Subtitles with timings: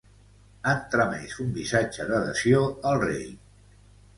[0.69, 3.25] Han tramès un missatge d'adhesió al rei.